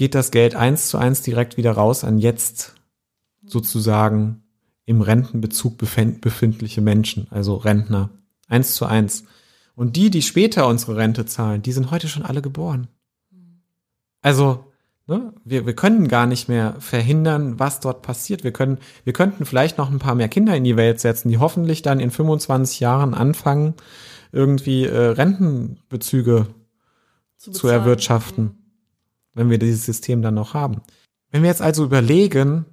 [0.00, 2.74] geht das Geld eins zu eins direkt wieder raus an jetzt
[3.44, 4.42] sozusagen
[4.86, 8.08] im Rentenbezug befind- befindliche Menschen, also Rentner.
[8.48, 9.24] Eins zu eins.
[9.74, 12.88] Und die, die später unsere Rente zahlen, die sind heute schon alle geboren.
[14.22, 14.72] Also,
[15.06, 18.42] ne, wir, wir können gar nicht mehr verhindern, was dort passiert.
[18.42, 21.36] Wir können, wir könnten vielleicht noch ein paar mehr Kinder in die Welt setzen, die
[21.36, 23.74] hoffentlich dann in 25 Jahren anfangen,
[24.32, 26.46] irgendwie äh, Rentenbezüge
[27.36, 27.74] zu bezahlen.
[27.74, 28.59] erwirtschaften,
[29.34, 30.82] wenn wir dieses System dann noch haben.
[31.30, 32.66] Wenn wir jetzt also überlegen,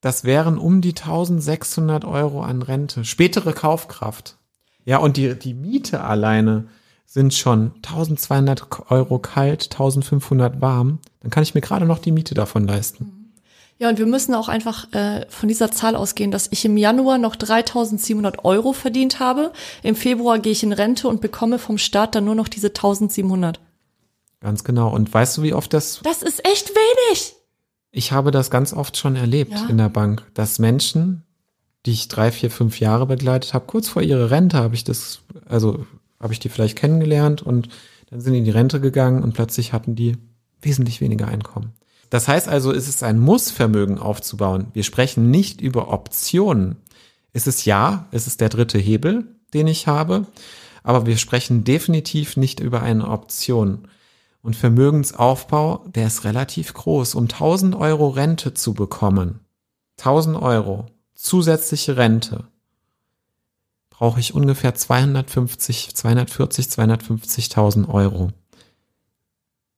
[0.00, 4.38] das wären um die 1600 Euro an Rente, spätere Kaufkraft.
[4.84, 6.68] Ja, und die, die Miete alleine
[7.06, 11.00] sind schon 1200 Euro kalt, 1500 warm.
[11.20, 13.32] Dann kann ich mir gerade noch die Miete davon leisten.
[13.78, 17.18] Ja, und wir müssen auch einfach äh, von dieser Zahl ausgehen, dass ich im Januar
[17.18, 19.52] noch 3.700 Euro verdient habe.
[19.82, 23.56] Im Februar gehe ich in Rente und bekomme vom Staat dann nur noch diese 1.700.
[24.40, 24.92] Ganz genau.
[24.94, 27.34] Und weißt du, wie oft das Das ist echt wenig.
[27.90, 29.66] Ich habe das ganz oft schon erlebt Ja.
[29.68, 31.22] in der Bank, dass Menschen,
[31.86, 35.20] die ich drei, vier, fünf Jahre begleitet habe, kurz vor ihrer Rente habe ich das,
[35.46, 35.86] also
[36.20, 37.68] habe ich die vielleicht kennengelernt und
[38.10, 40.16] dann sind die in die Rente gegangen und plötzlich hatten die
[40.60, 41.72] wesentlich weniger Einkommen.
[42.10, 44.68] Das heißt also, es ist ein Muss, Vermögen aufzubauen.
[44.72, 46.76] Wir sprechen nicht über Optionen.
[47.32, 50.26] Es ist ja, es ist der dritte Hebel, den ich habe,
[50.82, 53.88] aber wir sprechen definitiv nicht über eine Option.
[54.42, 57.14] Und Vermögensaufbau, der ist relativ groß.
[57.14, 59.40] Um 1000 Euro Rente zu bekommen,
[59.98, 62.44] 1000 Euro zusätzliche Rente,
[63.90, 68.30] brauche ich ungefähr 250, 240, 250.000 Euro,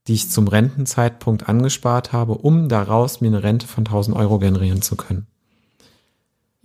[0.07, 4.83] die ich zum Rentenzeitpunkt angespart habe, um daraus mir eine Rente von 1000 Euro generieren
[4.83, 5.29] zu können.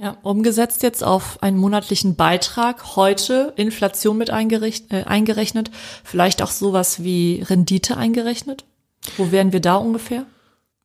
[0.04, 5.72] Ja, umgesetzt jetzt auf einen monatlichen Beitrag, heute Inflation mit eingerechnet, äh, eingerechnet,
[6.04, 8.66] vielleicht auch sowas wie Rendite eingerechnet.
[9.16, 10.26] Wo wären wir da ungefähr?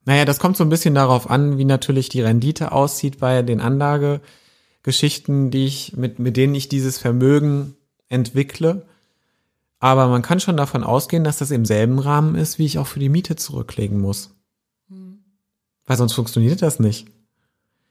[0.04, 3.61] Naja, das kommt so ein bisschen darauf an, wie natürlich die Rendite aussieht bei den
[3.61, 7.74] Anlagegeschichten, die ich, mit, mit denen ich dieses Vermögen
[8.09, 8.87] entwickle.
[9.81, 12.87] Aber man kann schon davon ausgehen, dass das im selben Rahmen ist, wie ich auch
[12.87, 14.31] für die Miete zurücklegen muss.
[15.87, 17.09] Weil sonst funktioniert das nicht.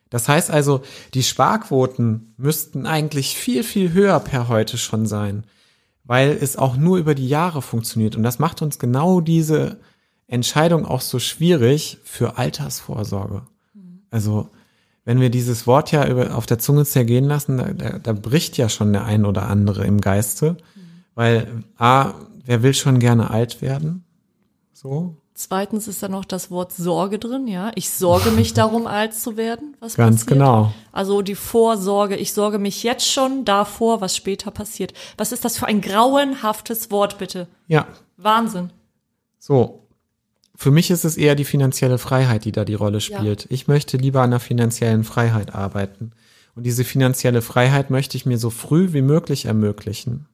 [0.10, 0.82] Das heißt also,
[1.14, 5.44] die Sparquoten müssten eigentlich viel, viel höher per heute schon sein,
[6.04, 8.16] weil es auch nur über die Jahre funktioniert.
[8.16, 9.80] Und das macht uns genau diese
[10.28, 13.44] Entscheidung auch so schwierig für Altersvorsorge.
[14.10, 14.50] Also,
[15.06, 18.58] wenn wir dieses Wort ja über, auf der Zunge zergehen lassen, da, da, da bricht
[18.58, 20.58] ja schon der ein oder andere im Geiste,
[21.16, 22.14] weil A,
[22.46, 24.04] wer will schon gerne alt werden?
[24.74, 25.16] So.
[25.40, 27.72] Zweitens ist da noch das Wort Sorge drin, ja.
[27.76, 29.78] Ich sorge mich darum, alt zu werden.
[29.80, 30.40] Was Ganz passiert?
[30.40, 30.74] genau.
[30.92, 34.96] Also die Vorsorge, ich sorge mich jetzt schon davor, was später passiert.
[35.16, 37.48] Was ist das für ein grauenhaftes Wort, bitte?
[37.68, 37.86] Ja,
[38.18, 38.72] Wahnsinn.
[39.38, 39.84] So.
[40.56, 43.46] Für mich ist es eher die finanzielle Freiheit, die da die Rolle spielt.
[43.52, 46.14] Ich möchte lieber an der finanziellen Freiheit arbeiten.
[46.56, 50.26] Und diese finanzielle Freiheit möchte ich mir so früh wie möglich ermöglichen.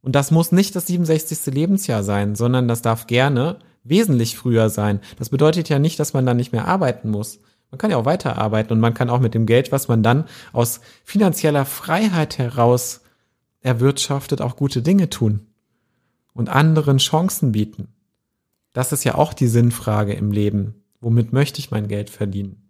[0.00, 1.52] Und das muss nicht das 67.
[1.52, 5.00] Lebensjahr sein, sondern das darf gerne wesentlich früher sein.
[5.18, 7.40] Das bedeutet ja nicht, dass man dann nicht mehr arbeiten muss.
[7.70, 10.24] Man kann ja auch weiterarbeiten und man kann auch mit dem Geld, was man dann
[10.52, 13.02] aus finanzieller Freiheit heraus
[13.60, 15.46] erwirtschaftet, auch gute Dinge tun
[16.32, 17.88] und anderen Chancen bieten.
[18.72, 20.84] Das ist ja auch die Sinnfrage im Leben.
[21.00, 22.67] Womit möchte ich mein Geld verdienen?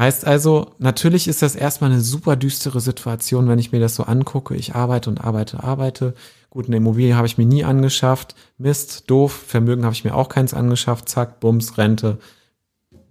[0.00, 4.04] Heißt also, natürlich ist das erstmal eine super düstere Situation, wenn ich mir das so
[4.04, 4.56] angucke.
[4.56, 6.14] Ich arbeite und arbeite, arbeite.
[6.48, 8.34] Gut, eine Immobilie habe ich mir nie angeschafft.
[8.56, 9.44] Mist, doof.
[9.46, 11.10] Vermögen habe ich mir auch keins angeschafft.
[11.10, 12.18] Zack, Bums, Rente.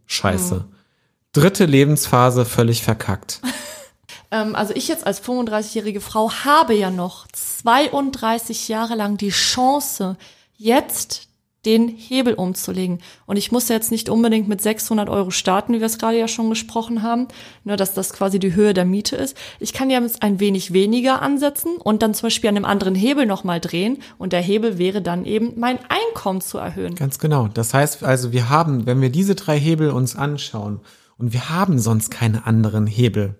[0.08, 0.66] Scheiße.
[1.32, 3.40] Dritte Lebensphase völlig verkackt.
[4.32, 10.18] Ähm, also ich jetzt als 35-jährige Frau habe ja noch 32 Jahre lang die Chance,
[10.56, 11.29] jetzt
[11.70, 12.98] den Hebel umzulegen.
[13.28, 16.28] Und ich muss jetzt nicht unbedingt mit 600 Euro starten, wie wir es gerade ja
[16.28, 17.28] schon gesprochen haben,
[17.64, 19.38] nur dass das quasi die Höhe der Miete ist.
[19.60, 23.28] Ich kann ja ein wenig weniger ansetzen und dann zum Beispiel an einem anderen Hebel
[23.28, 26.96] nochmal drehen und der Hebel wäre dann eben mein Einkommen zu erhöhen.
[26.96, 27.48] Ganz genau.
[27.48, 30.80] Das heißt also, wir haben, wenn wir diese drei Hebel uns anschauen
[31.20, 33.36] und wir haben sonst keine anderen Hebel.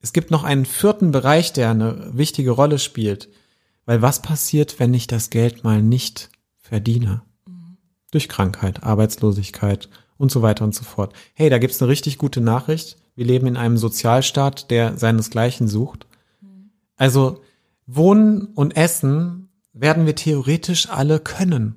[0.00, 3.30] Es gibt noch einen vierten Bereich, der eine wichtige Rolle spielt.
[3.84, 7.22] Weil was passiert, wenn ich das Geld mal nicht verdiene?
[8.14, 11.12] Durch Krankheit, Arbeitslosigkeit und so weiter und so fort.
[11.34, 12.96] Hey, da gibt's eine richtig gute Nachricht.
[13.16, 16.06] Wir leben in einem Sozialstaat, der seinesgleichen sucht.
[16.94, 17.42] Also
[17.88, 21.74] Wohnen und Essen werden wir theoretisch alle können.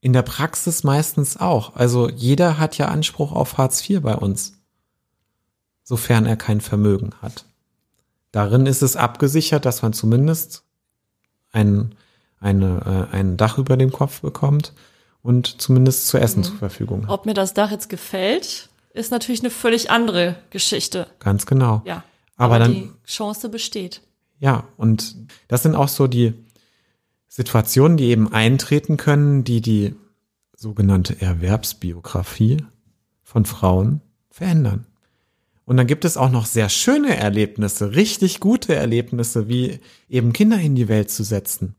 [0.00, 1.76] In der Praxis meistens auch.
[1.76, 4.54] Also jeder hat ja Anspruch auf Hartz IV bei uns,
[5.84, 7.44] sofern er kein Vermögen hat.
[8.32, 10.64] Darin ist es abgesichert, dass man zumindest
[11.52, 11.94] ein,
[12.40, 14.72] eine, äh, ein Dach über dem Kopf bekommt
[15.22, 17.10] und zumindest zu essen zur Verfügung hat.
[17.10, 21.06] Ob mir das Dach jetzt gefällt, ist natürlich eine völlig andere Geschichte.
[21.18, 21.82] Ganz genau.
[21.84, 22.04] Ja.
[22.36, 24.02] Aber dann- die Chance besteht.
[24.40, 25.16] Ja, und
[25.48, 26.34] das sind auch so die
[27.26, 29.94] Situationen, die eben eintreten können, die die
[30.56, 32.58] sogenannte Erwerbsbiografie
[33.22, 34.00] von Frauen
[34.30, 34.86] verändern.
[35.64, 40.58] Und dann gibt es auch noch sehr schöne Erlebnisse, richtig gute Erlebnisse, wie eben Kinder
[40.58, 41.74] in die Welt zu setzen,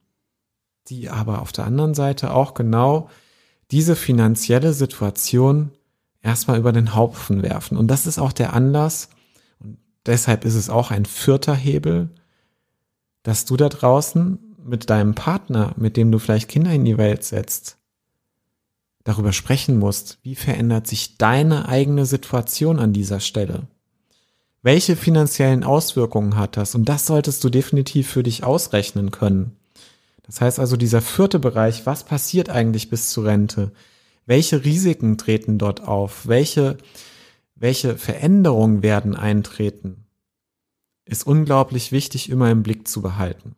[0.87, 3.09] die aber auf der anderen Seite auch genau
[3.71, 5.71] diese finanzielle Situation
[6.21, 7.77] erstmal über den Haufen werfen.
[7.77, 9.09] Und das ist auch der Anlass,
[9.59, 12.09] und deshalb ist es auch ein vierter Hebel,
[13.23, 17.23] dass du da draußen mit deinem Partner, mit dem du vielleicht Kinder in die Welt
[17.23, 17.77] setzt,
[19.03, 23.67] darüber sprechen musst, wie verändert sich deine eigene Situation an dieser Stelle?
[24.61, 26.75] Welche finanziellen Auswirkungen hat das?
[26.75, 29.55] Und das solltest du definitiv für dich ausrechnen können.
[30.29, 33.71] Das heißt also, dieser vierte Bereich, was passiert eigentlich bis zur Rente?
[34.27, 36.27] Welche Risiken treten dort auf?
[36.27, 36.77] Welche,
[37.55, 40.05] welche Veränderungen werden eintreten?
[41.05, 43.55] Ist unglaublich wichtig, immer im Blick zu behalten.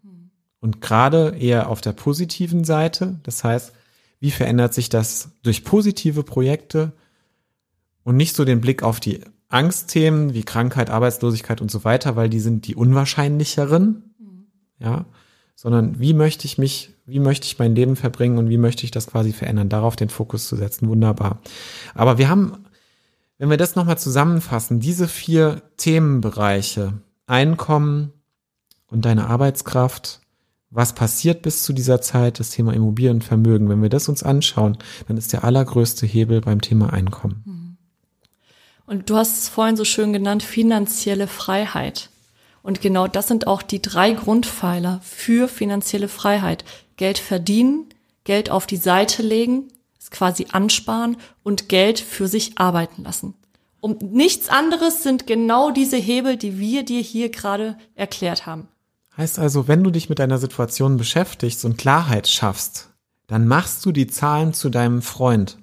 [0.62, 3.74] Und gerade eher auf der positiven Seite, das heißt,
[4.22, 6.94] wie verändert sich das durch positive Projekte
[8.04, 12.30] und nicht so den Blick auf die Angstthemen wie Krankheit, Arbeitslosigkeit und so weiter, weil
[12.30, 14.16] die sind die unwahrscheinlicheren,
[14.80, 15.06] ja,
[15.62, 18.90] sondern wie möchte ich mich, wie möchte ich mein Leben verbringen und wie möchte ich
[18.90, 21.40] das quasi verändern, darauf den Fokus zu setzen, wunderbar.
[21.94, 22.66] Aber wir haben,
[23.38, 26.94] wenn wir das nochmal zusammenfassen, diese vier Themenbereiche,
[27.28, 28.12] Einkommen
[28.88, 30.22] und deine Arbeitskraft,
[30.72, 35.18] was passiert bis zu dieser Zeit, das Thema Immobilienvermögen, wenn wir das uns anschauen, dann
[35.18, 37.78] ist der allergrößte Hebel beim Thema Einkommen.
[38.88, 42.10] Und du hast es vorhin so schön genannt, finanzielle Freiheit.
[42.64, 46.64] Und genau das sind auch die drei Grundpfeiler für finanzielle Freiheit.
[46.98, 47.86] Geld verdienen,
[48.24, 49.70] Geld auf die Seite legen,
[50.00, 53.34] es quasi ansparen und Geld für sich arbeiten lassen.
[53.80, 58.68] Und nichts anderes sind genau diese Hebel, die wir dir hier gerade erklärt haben.
[59.18, 62.90] Heißt also, wenn du dich mit deiner Situation beschäftigst und Klarheit schaffst,
[63.28, 65.58] dann machst du die Zahlen zu deinem Freund.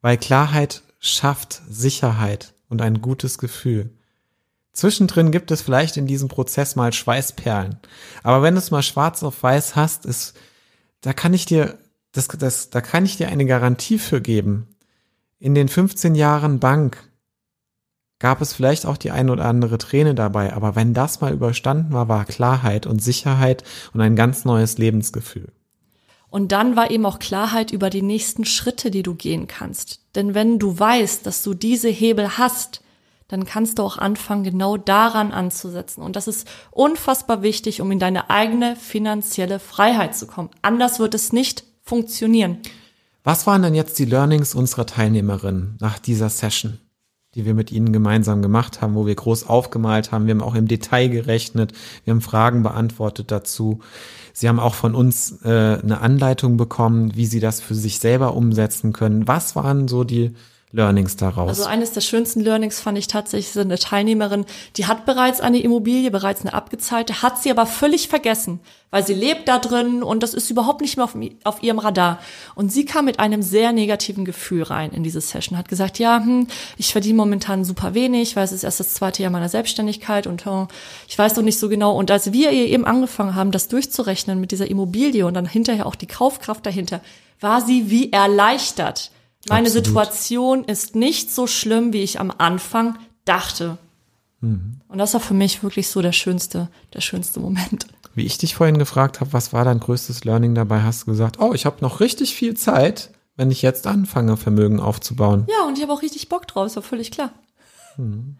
[0.00, 3.97] Weil Klarheit schafft Sicherheit und ein gutes Gefühl.
[4.78, 7.80] Zwischendrin gibt es vielleicht in diesem Prozess mal Schweißperlen.
[8.22, 10.38] Aber wenn du es mal schwarz auf weiß hast, ist,
[11.00, 11.78] da kann ich dir,
[12.12, 14.68] das, das, da kann ich dir eine Garantie für geben.
[15.40, 16.96] In den 15 Jahren Bank
[18.20, 21.92] gab es vielleicht auch die ein oder andere Träne dabei, aber wenn das mal überstanden
[21.92, 23.64] war, war Klarheit und Sicherheit
[23.94, 25.50] und ein ganz neues Lebensgefühl.
[26.30, 30.02] Und dann war eben auch Klarheit über die nächsten Schritte, die du gehen kannst.
[30.14, 32.80] Denn wenn du weißt, dass du diese Hebel hast,
[33.28, 36.02] dann kannst du auch anfangen, genau daran anzusetzen.
[36.02, 40.48] Und das ist unfassbar wichtig, um in deine eigene finanzielle Freiheit zu kommen.
[40.62, 42.58] Anders wird es nicht funktionieren.
[43.24, 46.78] Was waren denn jetzt die Learnings unserer Teilnehmerin nach dieser Session,
[47.34, 50.26] die wir mit ihnen gemeinsam gemacht haben, wo wir groß aufgemalt haben?
[50.26, 51.72] Wir haben auch im Detail gerechnet,
[52.04, 53.80] wir haben Fragen beantwortet dazu.
[54.32, 55.48] Sie haben auch von uns äh,
[55.82, 59.28] eine Anleitung bekommen, wie Sie das für sich selber umsetzen können.
[59.28, 60.32] Was waren so die
[60.70, 61.48] Learnings daraus?
[61.48, 64.44] Also eines der schönsten Learnings fand ich tatsächlich so eine Teilnehmerin,
[64.76, 69.14] die hat bereits eine Immobilie, bereits eine abgezahlte, hat sie aber völlig vergessen, weil sie
[69.14, 72.18] lebt da drin und das ist überhaupt nicht mehr auf, auf ihrem Radar.
[72.54, 76.22] Und sie kam mit einem sehr negativen Gefühl rein in diese Session, hat gesagt, ja,
[76.22, 80.26] hm, ich verdiene momentan super wenig, weil es ist erst das zweite Jahr meiner Selbstständigkeit
[80.26, 80.68] und oh,
[81.08, 81.96] ich weiß noch nicht so genau.
[81.96, 85.86] Und als wir ihr eben angefangen haben, das durchzurechnen mit dieser Immobilie und dann hinterher
[85.86, 87.00] auch die Kaufkraft dahinter,
[87.40, 89.12] war sie wie erleichtert
[89.48, 89.86] meine Absolut.
[89.86, 93.78] Situation ist nicht so schlimm, wie ich am Anfang dachte.
[94.40, 94.80] Mhm.
[94.88, 97.86] Und das war für mich wirklich so der schönste, der schönste Moment.
[98.14, 101.38] Wie ich dich vorhin gefragt habe, was war dein größtes Learning dabei, hast du gesagt,
[101.40, 105.46] oh, ich habe noch richtig viel Zeit, wenn ich jetzt anfange, Vermögen aufzubauen.
[105.48, 107.32] Ja, und ich habe auch richtig Bock drauf, ist ja völlig klar.
[107.96, 108.36] Mhm.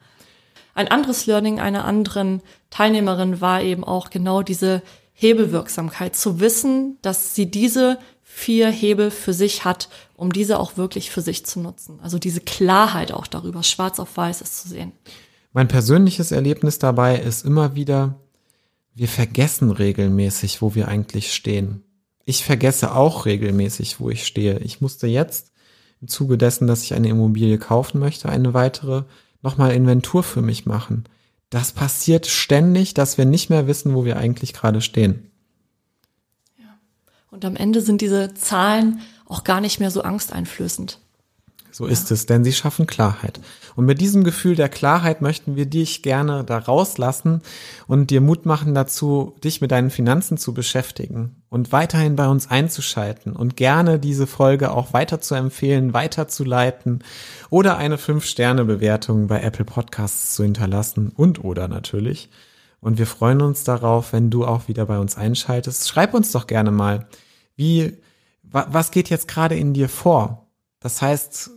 [0.75, 4.83] Ein anderes Learning einer anderen Teilnehmerin war eben auch genau diese
[5.13, 7.99] Hebelwirksamkeit, zu wissen, dass sie diese
[8.31, 11.99] vier Hebel für sich hat, um diese auch wirklich für sich zu nutzen.
[12.03, 14.93] Also diese Klarheit auch darüber, schwarz auf weiß es zu sehen.
[15.53, 18.21] Mein persönliches Erlebnis dabei ist immer wieder,
[18.95, 21.83] wir vergessen regelmäßig, wo wir eigentlich stehen.
[22.27, 24.59] Ich vergesse auch regelmäßig, wo ich stehe.
[24.59, 25.51] Ich musste jetzt
[26.01, 29.05] im Zuge dessen, dass ich eine Immobilie kaufen möchte, eine weitere
[29.43, 31.05] nochmal Inventur für mich machen.
[31.51, 35.28] Das passiert ständig, dass wir nicht mehr wissen, wo wir eigentlich gerade stehen.
[37.31, 40.99] Und am Ende sind diese Zahlen auch gar nicht mehr so angsteinflößend.
[41.71, 43.41] So ist es, denn sie schaffen Klarheit.
[43.77, 47.43] Und mit diesem Gefühl der Klarheit möchten wir dich gerne da rauslassen
[47.87, 52.51] und dir Mut machen dazu, dich mit deinen Finanzen zu beschäftigen und weiterhin bei uns
[52.51, 57.05] einzuschalten und gerne diese Folge auch weiter zu empfehlen, weiterzuleiten
[57.51, 62.31] oder eine 5-Sterne-Bewertung bei Apple Podcasts zu hinterlassen und oder natürlich
[62.81, 65.88] und wir freuen uns darauf, wenn du auch wieder bei uns einschaltest.
[65.88, 67.09] Schreib uns doch gerne mal,
[67.57, 67.97] wie,
[68.43, 70.47] wa, was geht jetzt gerade in dir vor?
[70.81, 71.51] Das heißt,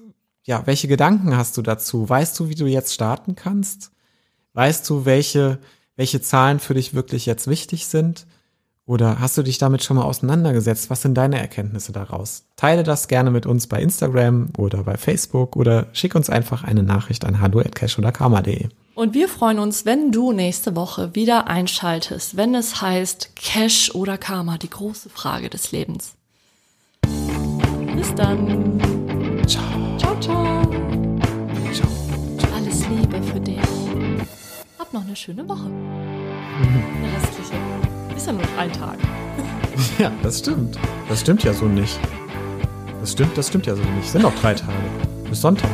[0.44, 2.10] ja, welche Gedanken hast du dazu?
[2.10, 3.92] Weißt du, wie du jetzt starten kannst?
[4.54, 5.60] Weißt du, welche,
[5.96, 8.26] welche Zahlen für dich wirklich jetzt wichtig sind?
[8.86, 10.90] Oder hast du dich damit schon mal auseinandergesetzt?
[10.90, 12.46] Was sind deine Erkenntnisse daraus?
[12.56, 16.84] Teile das gerne mit uns bei Instagram oder bei Facebook oder schick uns einfach eine
[16.84, 18.70] Nachricht an hallo@cash oder karma.de.
[18.94, 24.18] Und wir freuen uns, wenn du nächste Woche wieder einschaltest, wenn es heißt Cash oder
[24.18, 26.16] Karma, die große Frage des Lebens.
[27.96, 28.80] Bis dann.
[29.48, 29.98] Ciao.
[29.98, 30.64] Ciao, ciao.
[31.74, 31.88] Ciao.
[32.56, 33.60] Alles Liebe für dich.
[34.78, 35.66] Hab noch eine schöne Woche.
[36.62, 37.54] Eine restliche.
[38.16, 39.00] Ist ja nur drei Tage.
[39.98, 40.78] Ja, das stimmt.
[41.10, 41.98] Das stimmt ja so nicht.
[43.00, 44.10] Das stimmt, das stimmt ja so nicht.
[44.10, 44.74] Sind noch drei Tage.
[45.30, 45.70] Bis Sonntag.